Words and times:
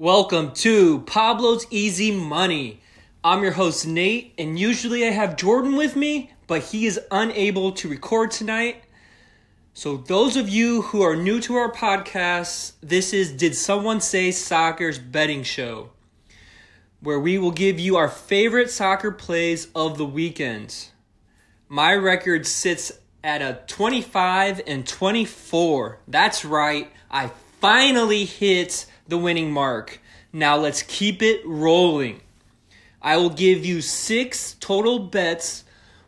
Welcome 0.00 0.52
to 0.52 1.00
Pablo's 1.00 1.66
Easy 1.70 2.12
Money. 2.12 2.80
I'm 3.24 3.42
your 3.42 3.50
host, 3.50 3.84
Nate, 3.84 4.32
and 4.38 4.56
usually 4.56 5.04
I 5.04 5.10
have 5.10 5.34
Jordan 5.34 5.74
with 5.74 5.96
me, 5.96 6.30
but 6.46 6.62
he 6.62 6.86
is 6.86 7.00
unable 7.10 7.72
to 7.72 7.88
record 7.88 8.30
tonight. 8.30 8.84
So, 9.74 9.96
those 9.96 10.36
of 10.36 10.48
you 10.48 10.82
who 10.82 11.02
are 11.02 11.16
new 11.16 11.40
to 11.40 11.56
our 11.56 11.72
podcast, 11.72 12.74
this 12.80 13.12
is 13.12 13.32
Did 13.32 13.56
Someone 13.56 14.00
Say 14.00 14.30
Soccer's 14.30 15.00
betting 15.00 15.42
show, 15.42 15.90
where 17.00 17.18
we 17.18 17.36
will 17.36 17.50
give 17.50 17.80
you 17.80 17.96
our 17.96 18.08
favorite 18.08 18.70
soccer 18.70 19.10
plays 19.10 19.66
of 19.74 19.98
the 19.98 20.06
weekend. 20.06 20.90
My 21.68 21.92
record 21.92 22.46
sits 22.46 22.92
at 23.24 23.42
a 23.42 23.62
25 23.66 24.60
and 24.64 24.86
24. 24.86 25.98
That's 26.06 26.44
right, 26.44 26.88
I 27.10 27.32
finally 27.60 28.26
hit 28.26 28.86
the 29.08 29.18
winning 29.18 29.50
mark. 29.50 30.00
Now 30.32 30.56
let's 30.56 30.82
keep 30.82 31.22
it 31.22 31.40
rolling. 31.44 32.20
I 33.00 33.16
will 33.16 33.30
give 33.30 33.64
you 33.64 33.80
six 33.80 34.54
total 34.60 34.98
bets, 34.98 35.64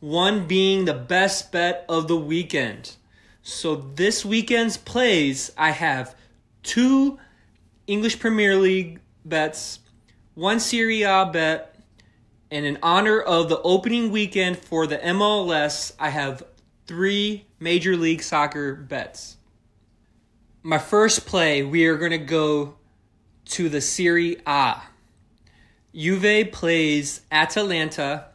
one 0.00 0.46
being 0.46 0.84
the 0.84 0.94
best 0.94 1.50
bet 1.50 1.84
of 1.88 2.08
the 2.08 2.16
weekend. 2.16 2.96
So 3.42 3.74
this 3.74 4.24
weekend's 4.24 4.76
plays, 4.76 5.50
I 5.56 5.70
have 5.70 6.14
two 6.62 7.18
English 7.86 8.20
Premier 8.20 8.56
League 8.56 9.00
bets, 9.24 9.80
one 10.34 10.60
Serie 10.60 11.02
A 11.02 11.28
bet, 11.32 11.76
and 12.50 12.66
in 12.66 12.78
honor 12.82 13.20
of 13.20 13.48
the 13.48 13.60
opening 13.62 14.10
weekend 14.10 14.58
for 14.58 14.86
the 14.86 14.98
MLS, 14.98 15.92
I 15.98 16.10
have 16.10 16.42
three 16.86 17.46
Major 17.58 17.96
League 17.96 18.22
Soccer 18.22 18.74
bets. 18.74 19.36
My 20.62 20.78
first 20.78 21.26
play, 21.26 21.62
we 21.62 21.86
are 21.86 21.96
going 21.96 22.10
to 22.10 22.18
go 22.18 22.74
to 23.52 23.68
the 23.68 23.82
Serie 23.82 24.38
A. 24.46 24.80
Juve 25.94 26.50
plays 26.52 27.20
Atalanta. 27.30 28.28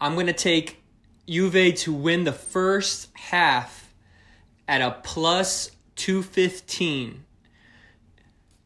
I'm 0.00 0.14
going 0.14 0.28
to 0.28 0.32
take 0.32 0.80
Juve 1.26 1.74
to 1.78 1.92
win 1.92 2.22
the 2.22 2.32
first 2.32 3.08
half 3.14 3.92
at 4.68 4.80
a 4.80 4.92
plus 5.02 5.72
215. 5.96 7.24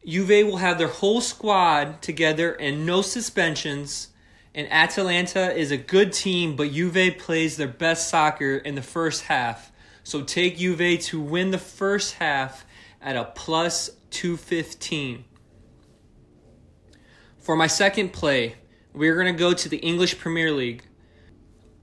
Juve 0.04 0.28
will 0.28 0.58
have 0.58 0.76
their 0.76 0.88
whole 0.88 1.22
squad 1.22 2.02
together 2.02 2.52
and 2.52 2.84
no 2.84 3.00
suspensions. 3.00 4.08
And 4.54 4.70
Atalanta 4.70 5.56
is 5.56 5.70
a 5.70 5.78
good 5.78 6.12
team, 6.12 6.56
but 6.56 6.72
Juve 6.72 7.16
plays 7.16 7.56
their 7.56 7.68
best 7.68 8.10
soccer 8.10 8.56
in 8.56 8.74
the 8.74 8.82
first 8.82 9.22
half. 9.22 9.72
So 10.04 10.20
take 10.20 10.58
Juve 10.58 11.00
to 11.04 11.18
win 11.22 11.52
the 11.52 11.58
first 11.58 12.16
half 12.16 12.66
at 13.00 13.16
a 13.16 13.24
plus 13.24 13.88
215. 14.12 15.24
For 17.40 17.56
my 17.56 17.66
second 17.66 18.12
play, 18.12 18.54
we're 18.92 19.14
going 19.14 19.34
to 19.34 19.38
go 19.38 19.52
to 19.52 19.68
the 19.68 19.78
English 19.78 20.18
Premier 20.18 20.52
League. 20.52 20.84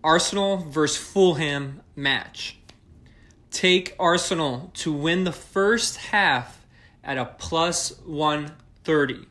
Arsenal 0.04 0.58
versus 0.58 0.96
Fulham 0.96 1.82
match. 1.96 2.58
Take 3.52 3.96
Arsenal 4.00 4.72
to 4.76 4.94
win 4.94 5.26
the 5.26 5.34
first 5.34 5.98
half 5.98 6.66
at 7.04 7.18
a 7.18 7.26
plus 7.26 8.00
130. 8.06 9.26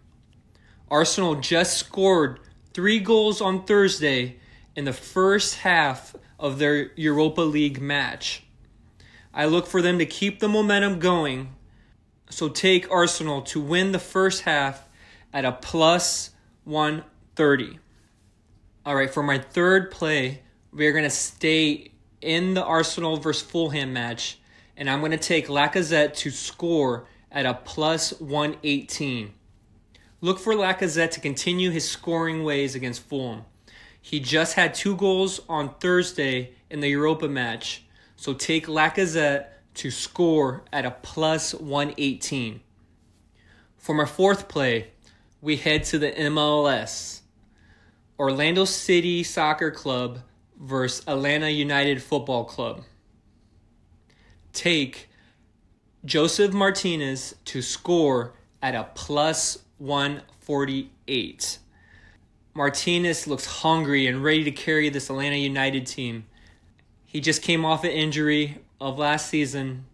Arsenal 0.90 1.36
just 1.36 1.78
scored 1.78 2.40
three 2.74 2.98
goals 2.98 3.40
on 3.40 3.64
Thursday 3.64 4.36
in 4.76 4.84
the 4.84 4.92
first 4.92 5.56
half 5.56 6.14
of 6.38 6.58
their 6.58 6.92
Europa 6.96 7.40
League 7.40 7.80
match. 7.80 8.42
I 9.32 9.46
look 9.46 9.66
for 9.66 9.80
them 9.80 9.98
to 9.98 10.06
keep 10.06 10.40
the 10.40 10.48
momentum 10.48 10.98
going 10.98 11.54
so 12.30 12.48
take 12.48 12.90
Arsenal 12.90 13.42
to 13.42 13.60
win 13.60 13.92
the 13.92 13.98
first 13.98 14.42
half 14.42 14.88
at 15.32 15.44
a 15.44 15.52
plus 15.52 16.30
130. 16.64 17.78
All 18.84 18.94
right, 18.94 19.10
for 19.10 19.22
my 19.22 19.38
third 19.38 19.90
play, 19.90 20.42
we're 20.72 20.92
going 20.92 21.04
to 21.04 21.10
stay 21.10 21.92
in 22.20 22.54
the 22.54 22.64
Arsenal 22.64 23.16
versus 23.16 23.48
Fulham 23.48 23.92
match, 23.92 24.38
and 24.76 24.88
I'm 24.88 25.00
going 25.00 25.12
to 25.12 25.18
take 25.18 25.48
Lacazette 25.48 26.14
to 26.16 26.30
score 26.30 27.06
at 27.30 27.46
a 27.46 27.54
plus 27.54 28.18
118. 28.20 29.32
Look 30.20 30.38
for 30.38 30.54
Lacazette 30.54 31.12
to 31.12 31.20
continue 31.20 31.70
his 31.70 31.88
scoring 31.88 32.42
ways 32.42 32.74
against 32.74 33.02
Fulham. 33.02 33.44
He 34.00 34.20
just 34.20 34.54
had 34.54 34.74
two 34.74 34.96
goals 34.96 35.40
on 35.48 35.74
Thursday 35.80 36.54
in 36.70 36.80
the 36.80 36.88
Europa 36.88 37.28
match, 37.28 37.84
so 38.16 38.32
take 38.32 38.66
Lacazette 38.66 39.46
to 39.78 39.92
score 39.92 40.64
at 40.72 40.84
a 40.84 40.90
plus 40.90 41.54
118. 41.54 42.60
For 43.76 43.94
my 43.94 44.06
fourth 44.06 44.48
play, 44.48 44.88
we 45.40 45.54
head 45.54 45.84
to 45.84 46.00
the 46.00 46.10
MLS. 46.10 47.20
Orlando 48.18 48.64
City 48.64 49.22
Soccer 49.22 49.70
Club 49.70 50.18
versus 50.60 51.04
Atlanta 51.06 51.48
United 51.48 52.02
Football 52.02 52.44
Club. 52.44 52.82
Take 54.52 55.08
Josef 56.04 56.52
Martinez 56.52 57.36
to 57.44 57.62
score 57.62 58.34
at 58.60 58.74
a 58.74 58.88
plus 58.96 59.58
148. 59.78 61.58
Martinez 62.52 63.28
looks 63.28 63.46
hungry 63.46 64.08
and 64.08 64.24
ready 64.24 64.42
to 64.42 64.50
carry 64.50 64.88
this 64.88 65.08
Atlanta 65.08 65.36
United 65.36 65.86
team. 65.86 66.26
He 67.04 67.20
just 67.20 67.42
came 67.42 67.64
off 67.64 67.84
an 67.84 67.92
injury 67.92 68.58
of 68.80 68.98
last 68.98 69.28
season. 69.28 69.86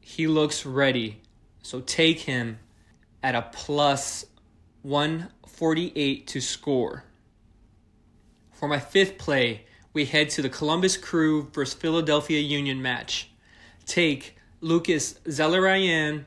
He 0.00 0.26
looks 0.26 0.66
ready. 0.66 1.20
So 1.62 1.80
take 1.80 2.20
him 2.20 2.58
at 3.22 3.34
a 3.34 3.42
plus 3.42 4.26
148 4.82 6.26
to 6.26 6.40
score. 6.40 7.04
For 8.52 8.68
my 8.68 8.78
fifth 8.78 9.18
play, 9.18 9.64
we 9.92 10.04
head 10.04 10.30
to 10.30 10.42
the 10.42 10.48
Columbus 10.48 10.96
Crew 10.96 11.48
versus 11.52 11.74
Philadelphia 11.74 12.40
Union 12.40 12.82
match. 12.82 13.30
Take 13.86 14.36
Lucas 14.60 15.14
Zelarayan 15.26 16.24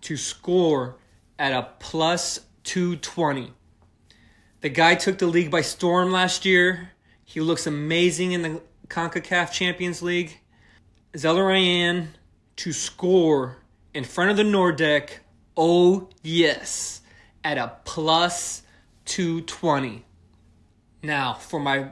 to 0.00 0.16
score 0.16 0.96
at 1.38 1.52
a 1.52 1.68
plus 1.78 2.40
220. 2.64 3.52
The 4.60 4.68
guy 4.68 4.94
took 4.94 5.18
the 5.18 5.26
league 5.26 5.50
by 5.50 5.62
storm 5.62 6.10
last 6.10 6.44
year. 6.44 6.92
He 7.24 7.40
looks 7.40 7.66
amazing 7.66 8.32
in 8.32 8.42
the 8.42 8.60
CONCACAF 8.88 9.52
Champions 9.52 10.02
League. 10.02 10.40
Zelarayan 11.14 12.08
to 12.56 12.72
score 12.72 13.58
in 13.92 14.04
front 14.04 14.30
of 14.30 14.36
the 14.36 14.44
Nordecke. 14.44 15.10
Oh, 15.56 16.08
yes, 16.22 17.00
at 17.42 17.58
a 17.58 17.72
plus 17.84 18.62
220. 19.06 20.04
Now, 21.02 21.32
for 21.34 21.58
my 21.58 21.88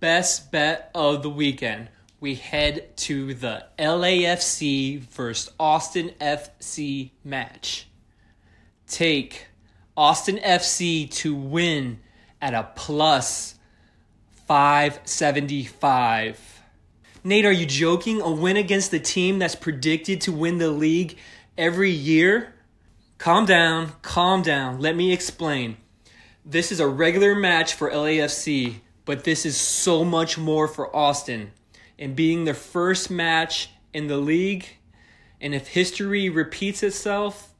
best 0.00 0.50
bet 0.50 0.90
of 0.94 1.22
the 1.22 1.30
weekend, 1.30 1.90
we 2.18 2.34
head 2.34 2.96
to 2.98 3.34
the 3.34 3.66
LAFC 3.78 4.98
versus 4.98 5.52
Austin 5.60 6.10
FC 6.20 7.12
match. 7.22 7.86
Take 8.88 9.46
Austin 9.96 10.38
FC 10.38 11.08
to 11.10 11.32
win 11.34 12.00
at 12.42 12.54
a 12.54 12.68
plus 12.74 13.54
575. 14.46 16.49
Nate, 17.22 17.44
are 17.44 17.52
you 17.52 17.66
joking? 17.66 18.22
A 18.22 18.30
win 18.30 18.56
against 18.56 18.90
the 18.90 18.98
team 18.98 19.38
that's 19.38 19.54
predicted 19.54 20.22
to 20.22 20.32
win 20.32 20.56
the 20.56 20.70
league 20.70 21.18
every 21.58 21.90
year? 21.90 22.54
Calm 23.18 23.44
down, 23.44 23.92
calm 24.00 24.40
down. 24.40 24.80
Let 24.80 24.96
me 24.96 25.12
explain. 25.12 25.76
This 26.46 26.72
is 26.72 26.80
a 26.80 26.88
regular 26.88 27.34
match 27.34 27.74
for 27.74 27.90
LAFC, 27.90 28.76
but 29.04 29.24
this 29.24 29.44
is 29.44 29.58
so 29.58 30.02
much 30.02 30.38
more 30.38 30.66
for 30.66 30.94
Austin. 30.96 31.52
And 31.98 32.16
being 32.16 32.44
their 32.44 32.54
first 32.54 33.10
match 33.10 33.68
in 33.92 34.06
the 34.06 34.16
league, 34.16 34.66
and 35.42 35.54
if 35.54 35.68
history 35.68 36.30
repeats 36.30 36.82
itself 36.82 37.52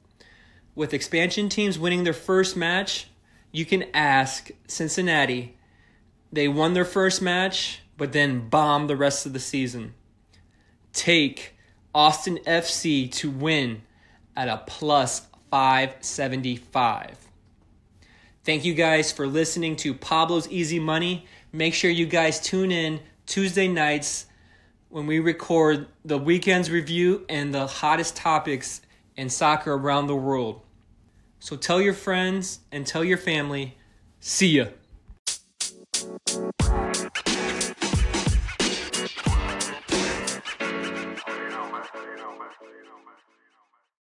with 0.73 0.91
expansion 0.91 1.49
teams 1.49 1.77
winning 1.77 2.03
their 2.03 2.13
first 2.13 2.57
match, 2.57 3.09
you 3.51 3.65
can 3.65 3.85
ask 3.93 4.49
Cincinnati. 4.65 5.55
They 6.33 6.47
won 6.47 6.73
their 6.73 6.85
first 6.85 7.21
match 7.21 7.80
but 8.01 8.13
then 8.13 8.49
bomb 8.49 8.87
the 8.87 8.95
rest 8.95 9.27
of 9.27 9.33
the 9.33 9.39
season. 9.39 9.93
Take 10.91 11.55
Austin 11.93 12.39
FC 12.47 13.11
to 13.11 13.29
win 13.29 13.83
at 14.35 14.47
a 14.47 14.63
plus 14.65 15.27
575. 15.51 17.15
Thank 18.43 18.65
you 18.65 18.73
guys 18.73 19.11
for 19.11 19.27
listening 19.27 19.75
to 19.75 19.93
Pablo's 19.93 20.49
Easy 20.49 20.79
Money. 20.79 21.27
Make 21.51 21.75
sure 21.75 21.91
you 21.91 22.07
guys 22.07 22.41
tune 22.41 22.71
in 22.71 23.01
Tuesday 23.27 23.67
nights 23.67 24.25
when 24.89 25.05
we 25.05 25.19
record 25.19 25.85
the 26.03 26.17
weekend's 26.17 26.71
review 26.71 27.23
and 27.29 27.53
the 27.53 27.67
hottest 27.67 28.15
topics 28.15 28.81
in 29.15 29.29
soccer 29.29 29.73
around 29.73 30.07
the 30.07 30.15
world. 30.15 30.61
So 31.39 31.55
tell 31.55 31.79
your 31.79 31.93
friends 31.93 32.61
and 32.71 32.87
tell 32.87 33.03
your 33.03 33.19
family. 33.19 33.77
See 34.19 34.57
ya. 34.57 34.65